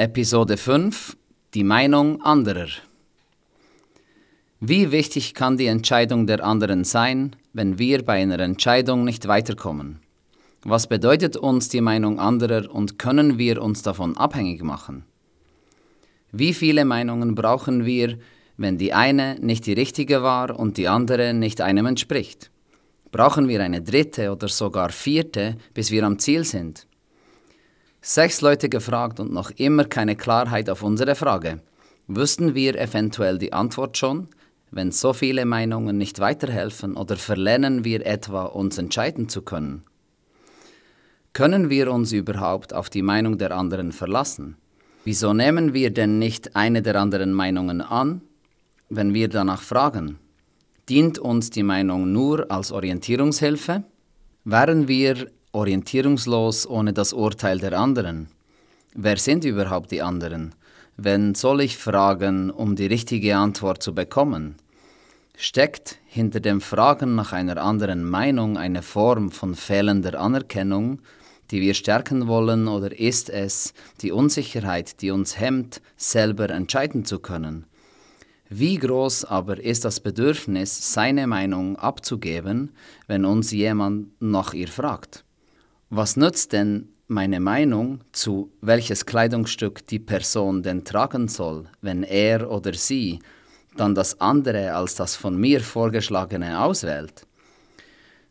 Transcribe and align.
Episode 0.00 0.56
5 0.56 1.16
Die 1.54 1.64
Meinung 1.64 2.22
anderer. 2.22 2.68
Wie 4.60 4.92
wichtig 4.92 5.34
kann 5.34 5.56
die 5.56 5.66
Entscheidung 5.66 6.28
der 6.28 6.44
anderen 6.44 6.84
sein, 6.84 7.34
wenn 7.52 7.80
wir 7.80 8.04
bei 8.04 8.22
einer 8.22 8.38
Entscheidung 8.38 9.04
nicht 9.04 9.26
weiterkommen? 9.26 9.98
Was 10.62 10.86
bedeutet 10.86 11.36
uns 11.36 11.68
die 11.68 11.80
Meinung 11.80 12.20
anderer 12.20 12.72
und 12.72 13.00
können 13.00 13.38
wir 13.38 13.60
uns 13.60 13.82
davon 13.82 14.16
abhängig 14.16 14.62
machen? 14.62 15.04
Wie 16.30 16.54
viele 16.54 16.84
Meinungen 16.84 17.34
brauchen 17.34 17.84
wir, 17.84 18.20
wenn 18.56 18.78
die 18.78 18.92
eine 18.92 19.36
nicht 19.40 19.66
die 19.66 19.72
richtige 19.72 20.22
war 20.22 20.56
und 20.56 20.76
die 20.76 20.86
andere 20.86 21.34
nicht 21.34 21.60
einem 21.60 21.86
entspricht? 21.86 22.52
Brauchen 23.10 23.48
wir 23.48 23.64
eine 23.64 23.82
dritte 23.82 24.30
oder 24.30 24.46
sogar 24.46 24.90
vierte, 24.90 25.56
bis 25.74 25.90
wir 25.90 26.04
am 26.04 26.20
Ziel 26.20 26.44
sind? 26.44 26.87
Sechs 28.10 28.40
Leute 28.40 28.70
gefragt 28.70 29.20
und 29.20 29.34
noch 29.34 29.50
immer 29.50 29.84
keine 29.84 30.16
Klarheit 30.16 30.70
auf 30.70 30.82
unsere 30.82 31.14
Frage. 31.14 31.60
Wüssten 32.06 32.54
wir 32.54 32.74
eventuell 32.80 33.36
die 33.36 33.52
Antwort 33.52 33.98
schon? 33.98 34.28
Wenn 34.70 34.92
so 34.92 35.12
viele 35.12 35.44
Meinungen 35.44 35.98
nicht 35.98 36.18
weiterhelfen 36.18 36.96
oder 36.96 37.16
verlernen 37.16 37.84
wir 37.84 38.06
etwa, 38.06 38.44
uns 38.44 38.78
entscheiden 38.78 39.28
zu 39.28 39.42
können? 39.42 39.82
Können 41.34 41.68
wir 41.68 41.92
uns 41.92 42.12
überhaupt 42.12 42.72
auf 42.72 42.88
die 42.88 43.02
Meinung 43.02 43.36
der 43.36 43.50
anderen 43.54 43.92
verlassen? 43.92 44.56
Wieso 45.04 45.34
nehmen 45.34 45.74
wir 45.74 45.90
denn 45.90 46.18
nicht 46.18 46.56
eine 46.56 46.80
der 46.80 46.96
anderen 46.96 47.34
Meinungen 47.34 47.82
an, 47.82 48.22
wenn 48.88 49.12
wir 49.12 49.28
danach 49.28 49.60
fragen? 49.60 50.18
Dient 50.88 51.18
uns 51.18 51.50
die 51.50 51.62
Meinung 51.62 52.10
nur 52.10 52.50
als 52.50 52.72
Orientierungshilfe? 52.72 53.84
Wären 54.44 54.88
wir 54.88 55.26
orientierungslos 55.52 56.66
ohne 56.66 56.92
das 56.92 57.12
Urteil 57.12 57.58
der 57.58 57.78
anderen. 57.78 58.28
Wer 58.94 59.16
sind 59.16 59.44
überhaupt 59.44 59.90
die 59.90 60.02
anderen? 60.02 60.54
Wen 60.96 61.34
soll 61.34 61.60
ich 61.60 61.76
fragen, 61.76 62.50
um 62.50 62.74
die 62.74 62.86
richtige 62.86 63.36
Antwort 63.36 63.82
zu 63.82 63.94
bekommen? 63.94 64.56
Steckt 65.36 65.98
hinter 66.06 66.40
dem 66.40 66.60
Fragen 66.60 67.14
nach 67.14 67.32
einer 67.32 67.58
anderen 67.58 68.04
Meinung 68.04 68.56
eine 68.56 68.82
Form 68.82 69.30
von 69.30 69.54
fehlender 69.54 70.18
Anerkennung, 70.18 71.00
die 71.50 71.60
wir 71.60 71.74
stärken 71.74 72.26
wollen, 72.26 72.66
oder 72.66 72.98
ist 72.98 73.30
es 73.30 73.72
die 74.00 74.10
Unsicherheit, 74.10 75.00
die 75.00 75.12
uns 75.12 75.38
hemmt, 75.38 75.80
selber 75.96 76.50
entscheiden 76.50 77.04
zu 77.04 77.20
können? 77.20 77.66
Wie 78.50 78.76
groß 78.76 79.26
aber 79.26 79.62
ist 79.62 79.84
das 79.84 80.00
Bedürfnis, 80.00 80.92
seine 80.92 81.26
Meinung 81.26 81.76
abzugeben, 81.76 82.72
wenn 83.06 83.24
uns 83.24 83.52
jemand 83.52 84.20
nach 84.20 84.54
ihr 84.54 84.68
fragt? 84.68 85.24
Was 85.90 86.18
nützt 86.18 86.52
denn 86.52 86.90
meine 87.06 87.40
Meinung 87.40 88.04
zu 88.12 88.52
welches 88.60 89.06
Kleidungsstück 89.06 89.86
die 89.86 89.98
Person 89.98 90.62
denn 90.62 90.84
tragen 90.84 91.28
soll, 91.28 91.64
wenn 91.80 92.02
er 92.02 92.50
oder 92.50 92.74
sie 92.74 93.20
dann 93.74 93.94
das 93.94 94.20
andere 94.20 94.74
als 94.74 94.96
das 94.96 95.16
von 95.16 95.40
mir 95.40 95.60
vorgeschlagene 95.60 96.60
auswählt? 96.60 97.26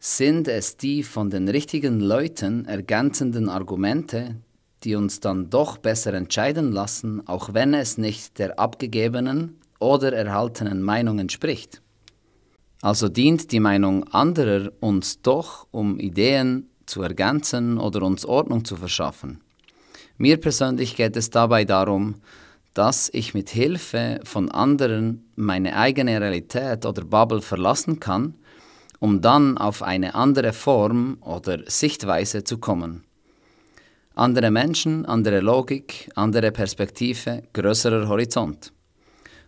Sind 0.00 0.48
es 0.48 0.76
die 0.76 1.04
von 1.04 1.30
den 1.30 1.48
richtigen 1.48 2.00
Leuten 2.00 2.64
ergänzenden 2.64 3.48
Argumente, 3.48 4.34
die 4.82 4.96
uns 4.96 5.20
dann 5.20 5.48
doch 5.48 5.78
besser 5.78 6.12
entscheiden 6.12 6.72
lassen, 6.72 7.24
auch 7.28 7.54
wenn 7.54 7.72
es 7.72 7.98
nicht 7.98 8.40
der 8.40 8.58
abgegebenen 8.58 9.60
oder 9.78 10.12
erhaltenen 10.12 10.82
Meinung 10.82 11.20
entspricht? 11.20 11.82
Also 12.82 13.08
dient 13.08 13.52
die 13.52 13.60
Meinung 13.60 14.04
anderer 14.12 14.72
uns 14.80 15.22
doch, 15.22 15.68
um 15.70 16.00
Ideen 16.00 16.68
zu 16.86 17.02
ergänzen 17.02 17.78
oder 17.78 18.02
uns 18.02 18.24
Ordnung 18.24 18.64
zu 18.64 18.76
verschaffen. 18.76 19.40
Mir 20.16 20.36
persönlich 20.36 20.96
geht 20.96 21.16
es 21.16 21.30
dabei 21.30 21.64
darum, 21.64 22.16
dass 22.74 23.08
ich 23.12 23.34
mit 23.34 23.50
Hilfe 23.50 24.20
von 24.24 24.50
anderen 24.50 25.24
meine 25.36 25.76
eigene 25.76 26.20
Realität 26.20 26.84
oder 26.84 27.04
Bubble 27.04 27.40
verlassen 27.40 28.00
kann, 28.00 28.34
um 28.98 29.20
dann 29.20 29.58
auf 29.58 29.82
eine 29.82 30.14
andere 30.14 30.52
Form 30.52 31.18
oder 31.20 31.58
Sichtweise 31.66 32.44
zu 32.44 32.58
kommen. 32.58 33.04
Andere 34.16 34.50
Menschen, 34.50 35.06
andere 35.06 35.40
Logik, 35.40 36.10
andere 36.14 36.52
Perspektive, 36.52 37.42
größerer 37.52 38.08
Horizont. 38.08 38.72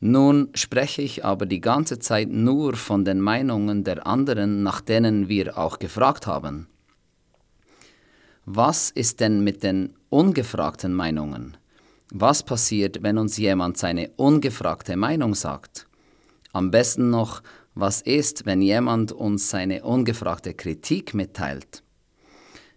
Nun 0.00 0.50
spreche 0.54 1.02
ich 1.02 1.24
aber 1.24 1.46
die 1.46 1.60
ganze 1.60 1.98
Zeit 1.98 2.28
nur 2.28 2.74
von 2.74 3.04
den 3.04 3.20
Meinungen 3.20 3.82
der 3.82 4.06
anderen, 4.06 4.62
nach 4.62 4.80
denen 4.80 5.28
wir 5.28 5.58
auch 5.58 5.78
gefragt 5.78 6.26
haben. 6.26 6.68
Was 8.50 8.88
ist 8.88 9.20
denn 9.20 9.44
mit 9.44 9.62
den 9.62 9.94
ungefragten 10.08 10.94
Meinungen? 10.94 11.58
Was 12.10 12.42
passiert, 12.42 13.02
wenn 13.02 13.18
uns 13.18 13.36
jemand 13.36 13.76
seine 13.76 14.08
ungefragte 14.16 14.96
Meinung 14.96 15.34
sagt? 15.34 15.86
Am 16.54 16.70
besten 16.70 17.10
noch, 17.10 17.42
was 17.74 18.00
ist, 18.00 18.46
wenn 18.46 18.62
jemand 18.62 19.12
uns 19.12 19.50
seine 19.50 19.84
ungefragte 19.84 20.54
Kritik 20.54 21.12
mitteilt? 21.12 21.82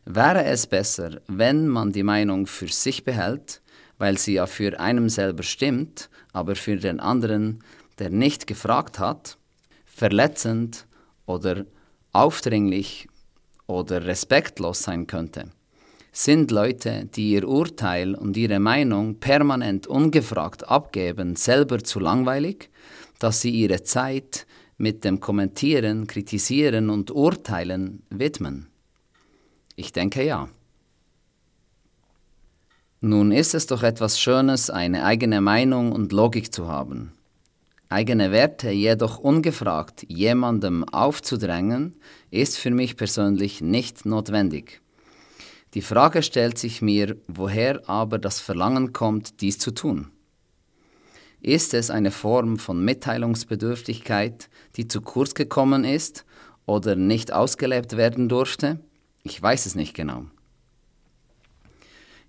Wäre 0.04 0.44
es 0.44 0.68
besser, 0.68 1.22
wenn 1.28 1.70
man 1.70 1.94
die 1.94 2.04
Meinung 2.04 2.48
für 2.48 2.68
sich 2.68 3.06
behält, 3.06 3.62
weil 3.98 4.18
sie 4.18 4.34
ja 4.34 4.48
für 4.48 4.78
einen 4.78 5.08
selber 5.08 5.44
stimmt, 5.44 6.10
aber 6.34 6.58
für 6.58 6.76
den 6.76 7.00
anderen, 7.00 7.64
der 7.98 8.10
nicht 8.10 8.46
gefragt 8.46 9.00
hat, 9.00 9.38
verletzend 9.86 10.86
oder 11.28 11.66
aufdringlich 12.12 13.08
oder 13.68 14.06
respektlos 14.06 14.84
sein 14.84 15.08
könnte? 15.08 15.50
Sind 16.12 16.52
Leute, 16.52 17.06
die 17.16 17.32
ihr 17.32 17.48
Urteil 17.48 18.16
und 18.16 18.36
ihre 18.36 18.60
Meinung 18.60 19.16
permanent 19.20 19.88
ungefragt 19.88 20.68
abgeben, 20.68 21.36
selber 21.36 21.84
zu 21.84 22.00
langweilig, 22.00 22.70
dass 23.20 23.42
sie 23.42 23.52
ihre 23.52 23.84
Zeit 23.84 24.46
mit 24.78 25.06
dem 25.06 25.20
Kommentieren, 25.20 26.08
Kritisieren 26.08 26.90
und 26.90 27.12
Urteilen 27.12 28.04
widmen? 28.10 28.68
Ich 29.76 29.94
denke 29.94 30.26
ja. 30.26 30.50
Nun 33.00 33.32
ist 33.32 33.56
es 33.56 33.66
doch 33.66 33.82
etwas 33.82 34.20
Schönes, 34.20 34.70
eine 34.70 35.06
eigene 35.06 35.42
Meinung 35.42 35.92
und 35.92 36.12
Logik 36.12 36.54
zu 36.54 36.68
haben. 36.68 37.14
Eigene 37.90 38.32
Werte 38.32 38.70
jedoch 38.70 39.18
ungefragt 39.18 40.06
jemandem 40.08 40.84
aufzudrängen, 40.84 41.96
ist 42.30 42.58
für 42.58 42.72
mich 42.72 42.96
persönlich 42.96 43.62
nicht 43.62 44.06
notwendig. 44.06 44.82
Die 45.74 45.82
Frage 45.82 46.22
stellt 46.22 46.58
sich 46.58 46.82
mir, 46.82 47.16
woher 47.28 47.88
aber 47.90 48.20
das 48.20 48.40
Verlangen 48.40 48.92
kommt, 48.92 49.42
dies 49.42 49.58
zu 49.58 49.72
tun. 49.72 50.12
Ist 51.40 51.74
es 51.74 51.90
eine 51.90 52.12
Form 52.12 52.60
von 52.60 52.84
Mitteilungsbedürftigkeit, 52.84 54.50
die 54.76 54.88
zu 54.88 55.02
kurz 55.02 55.34
gekommen 55.34 55.86
ist 55.86 56.26
oder 56.66 56.96
nicht 56.96 57.34
ausgelebt 57.34 57.98
werden 57.98 58.30
durfte? 58.30 58.80
Ich 59.24 59.42
weiß 59.42 59.66
es 59.66 59.76
nicht 59.76 59.96
genau. 59.96 60.26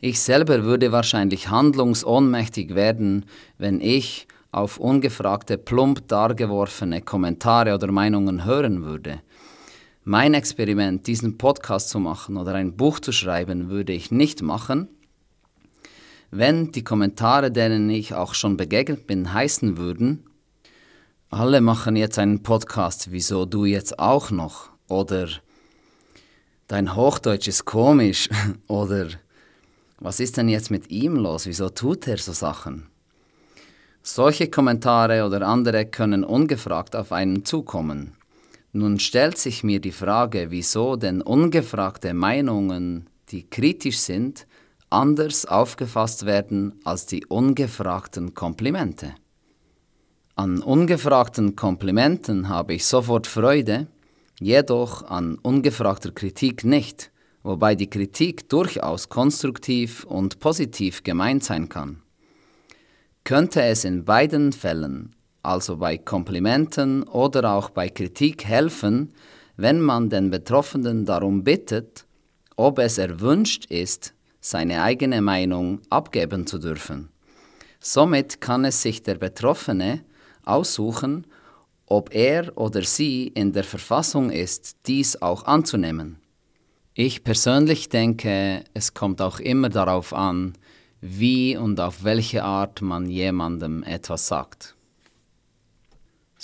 Ich 0.00 0.20
selber 0.20 0.64
würde 0.64 0.90
wahrscheinlich 0.92 1.48
handlungsohnmächtig 1.48 2.74
werden, 2.74 3.26
wenn 3.58 3.80
ich 3.80 4.26
auf 4.50 4.78
ungefragte, 4.78 5.58
plump 5.58 6.08
dargeworfene 6.08 7.02
Kommentare 7.02 7.74
oder 7.74 7.90
Meinungen 7.90 8.44
hören 8.44 8.84
würde, 8.84 9.20
mein 10.04 10.34
Experiment, 10.34 11.06
diesen 11.06 11.38
Podcast 11.38 11.88
zu 11.88 12.00
machen 12.00 12.36
oder 12.36 12.54
ein 12.54 12.76
Buch 12.76 12.98
zu 13.00 13.12
schreiben, 13.12 13.70
würde 13.70 13.92
ich 13.92 14.10
nicht 14.10 14.42
machen, 14.42 14.88
wenn 16.30 16.72
die 16.72 16.82
Kommentare, 16.82 17.52
denen 17.52 17.90
ich 17.90 18.14
auch 18.14 18.34
schon 18.34 18.56
begegnet 18.56 19.06
bin, 19.06 19.32
heißen 19.34 19.76
würden, 19.76 20.24
alle 21.28 21.60
machen 21.60 21.94
jetzt 21.94 22.18
einen 22.18 22.42
Podcast, 22.42 23.12
wieso 23.12 23.44
du 23.44 23.64
jetzt 23.64 23.98
auch 23.98 24.30
noch? 24.30 24.70
Oder 24.88 25.28
dein 26.68 26.96
Hochdeutsch 26.96 27.48
ist 27.48 27.64
komisch. 27.64 28.28
Oder 28.66 29.08
was 29.98 30.20
ist 30.20 30.36
denn 30.36 30.48
jetzt 30.48 30.70
mit 30.70 30.90
ihm 30.90 31.16
los? 31.16 31.46
Wieso 31.46 31.68
tut 31.68 32.08
er 32.08 32.18
so 32.18 32.32
Sachen? 32.32 32.86
Solche 34.02 34.50
Kommentare 34.50 35.24
oder 35.24 35.46
andere 35.46 35.86
können 35.86 36.24
ungefragt 36.24 36.96
auf 36.96 37.12
einen 37.12 37.44
zukommen. 37.44 38.16
Nun 38.72 38.98
stellt 38.98 39.36
sich 39.36 39.62
mir 39.62 39.80
die 39.80 39.92
Frage, 39.92 40.46
wieso 40.50 40.96
denn 40.96 41.20
ungefragte 41.20 42.14
Meinungen, 42.14 43.10
die 43.28 43.48
kritisch 43.48 43.98
sind, 43.98 44.46
anders 44.88 45.44
aufgefasst 45.44 46.24
werden 46.24 46.80
als 46.84 47.04
die 47.04 47.26
ungefragten 47.26 48.34
Komplimente. 48.34 49.14
An 50.36 50.62
ungefragten 50.62 51.54
Komplimenten 51.54 52.48
habe 52.48 52.72
ich 52.74 52.86
sofort 52.86 53.26
Freude, 53.26 53.88
jedoch 54.40 55.02
an 55.02 55.36
ungefragter 55.42 56.10
Kritik 56.10 56.64
nicht, 56.64 57.10
wobei 57.42 57.74
die 57.74 57.90
Kritik 57.90 58.48
durchaus 58.48 59.10
konstruktiv 59.10 60.04
und 60.04 60.40
positiv 60.40 61.02
gemeint 61.02 61.44
sein 61.44 61.68
kann. 61.68 62.00
Könnte 63.24 63.62
es 63.62 63.84
in 63.84 64.06
beiden 64.06 64.52
Fällen 64.52 65.14
also 65.42 65.76
bei 65.76 65.98
Komplimenten 65.98 67.02
oder 67.04 67.52
auch 67.52 67.70
bei 67.70 67.88
Kritik 67.88 68.44
helfen, 68.44 69.12
wenn 69.56 69.80
man 69.80 70.08
den 70.08 70.30
Betroffenen 70.30 71.04
darum 71.04 71.44
bittet, 71.44 72.06
ob 72.56 72.78
es 72.78 72.98
erwünscht 72.98 73.66
ist, 73.66 74.14
seine 74.40 74.82
eigene 74.82 75.22
Meinung 75.22 75.80
abgeben 75.90 76.46
zu 76.46 76.58
dürfen. 76.58 77.08
Somit 77.80 78.40
kann 78.40 78.64
es 78.64 78.82
sich 78.82 79.02
der 79.02 79.16
Betroffene 79.16 80.04
aussuchen, 80.44 81.26
ob 81.86 82.14
er 82.14 82.56
oder 82.56 82.82
sie 82.82 83.26
in 83.28 83.52
der 83.52 83.64
Verfassung 83.64 84.30
ist, 84.30 84.76
dies 84.86 85.20
auch 85.20 85.44
anzunehmen. 85.44 86.18
Ich 86.94 87.24
persönlich 87.24 87.88
denke, 87.88 88.64
es 88.74 88.94
kommt 88.94 89.20
auch 89.20 89.40
immer 89.40 89.68
darauf 89.68 90.12
an, 90.12 90.54
wie 91.00 91.56
und 91.56 91.80
auf 91.80 92.04
welche 92.04 92.44
Art 92.44 92.82
man 92.82 93.08
jemandem 93.08 93.82
etwas 93.82 94.26
sagt. 94.28 94.76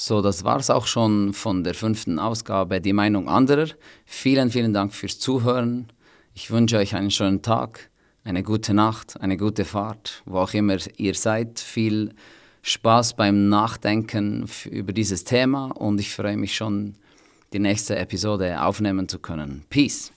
So, 0.00 0.22
das 0.22 0.44
war 0.44 0.60
es 0.60 0.70
auch 0.70 0.86
schon 0.86 1.32
von 1.32 1.64
der 1.64 1.74
fünften 1.74 2.20
Ausgabe, 2.20 2.80
die 2.80 2.92
Meinung 2.92 3.28
anderer. 3.28 3.66
Vielen, 4.06 4.48
vielen 4.48 4.72
Dank 4.72 4.94
fürs 4.94 5.18
Zuhören. 5.18 5.88
Ich 6.34 6.52
wünsche 6.52 6.76
euch 6.76 6.94
einen 6.94 7.10
schönen 7.10 7.42
Tag, 7.42 7.90
eine 8.22 8.44
gute 8.44 8.74
Nacht, 8.74 9.20
eine 9.20 9.36
gute 9.36 9.64
Fahrt, 9.64 10.22
wo 10.24 10.38
auch 10.38 10.54
immer 10.54 10.76
ihr 10.98 11.14
seid. 11.16 11.58
Viel 11.58 12.14
Spaß 12.62 13.16
beim 13.16 13.48
Nachdenken 13.48 14.48
über 14.70 14.92
dieses 14.92 15.24
Thema 15.24 15.72
und 15.72 15.98
ich 15.98 16.14
freue 16.14 16.36
mich 16.36 16.54
schon, 16.54 16.94
die 17.52 17.58
nächste 17.58 17.96
Episode 17.96 18.62
aufnehmen 18.62 19.08
zu 19.08 19.18
können. 19.18 19.64
Peace. 19.68 20.12